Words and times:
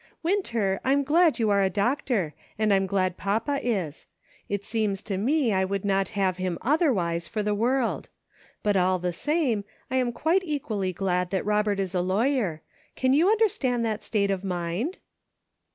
Winter, 0.23 0.79
I'm 0.83 1.03
glad 1.03 1.37
you 1.37 1.51
are 1.51 1.61
a 1.61 1.69
docter, 1.69 2.33
and 2.57 2.73
I'm 2.73 2.87
glad 2.87 3.17
papa 3.17 3.59
is. 3.61 4.07
It 4.49 4.65
seems 4.65 5.03
to 5.03 5.15
me 5.15 5.53
I 5.53 5.63
would 5.63 5.85
not 5.85 6.07
have 6.17 6.37
him 6.37 6.57
otherwise 6.63 7.27
for 7.27 7.43
the 7.43 7.53
world; 7.53 8.09
but 8.63 8.75
all 8.75 8.97
the 8.97 9.13
same, 9.13 9.63
I 9.91 9.97
am 9.97 10.11
quite 10.11 10.41
equally 10.43 10.91
glad 10.91 11.29
that 11.29 11.45
Robert 11.45 11.79
is 11.79 11.93
a 11.93 12.01
lawyer. 12.01 12.63
Can 12.95 13.13
you 13.13 13.27
understand 13.29 13.85
that 13.85 14.01
state 14.03 14.31
of 14.31 14.43
mind 14.43 14.97